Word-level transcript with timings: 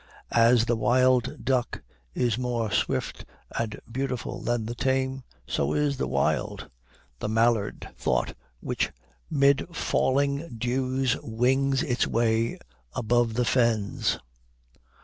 As 0.33 0.65
the 0.65 0.75
wild 0.75 1.45
duck 1.45 1.83
is 2.15 2.35
more 2.35 2.71
swift 2.71 3.23
and 3.55 3.79
beautiful 3.91 4.41
than 4.41 4.65
the 4.65 4.73
tame, 4.73 5.23
so 5.45 5.73
is 5.73 5.97
the 5.97 6.07
wild 6.07 6.71
the 7.19 7.29
mallard 7.29 7.87
thought, 7.99 8.35
which 8.61 8.89
'mid 9.29 9.67
falling 9.77 10.55
dews 10.57 11.17
wings 11.21 11.83
its 11.83 12.07
way 12.07 12.57
above 12.93 13.35
the 13.35 13.45
fens. 13.45 14.17